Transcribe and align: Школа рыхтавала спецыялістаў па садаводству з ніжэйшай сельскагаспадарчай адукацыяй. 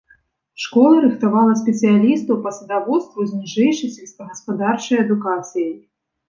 Школа 0.61 0.95
рыхтавала 1.03 1.53
спецыялістаў 1.61 2.39
па 2.45 2.53
садаводству 2.57 3.27
з 3.29 3.43
ніжэйшай 3.43 3.93
сельскагаспадарчай 3.99 4.97
адукацыяй. 5.05 5.71